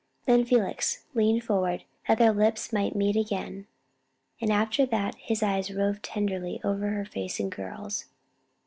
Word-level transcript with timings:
Then 0.25 0.45
Felix 0.45 1.03
leaned 1.13 1.43
forward, 1.43 1.83
that 2.07 2.17
their 2.17 2.31
lips 2.33 2.73
might 2.73 2.95
meet 2.95 3.15
again, 3.15 3.67
and 4.41 4.51
after 4.51 4.83
that 4.87 5.13
his 5.17 5.43
eyes 5.43 5.71
roved 5.71 6.01
tenderly 6.01 6.59
over 6.63 6.87
her 6.89 7.05
face 7.05 7.39
and 7.39 7.51
curls. 7.51 8.05